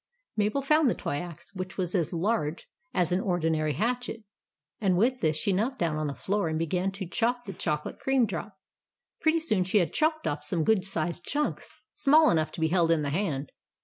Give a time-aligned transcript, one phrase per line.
[0.35, 4.23] Mabel found the toy axe, which was as large as an ordinary hatchet,
[4.79, 7.99] and with this she knelt down on the floor, and began to chop the chocolate
[7.99, 8.57] cream drop.
[9.21, 12.89] Pretty soon she had chopped off some good sized chunks, small enough to be held
[12.89, 13.51] in the hand.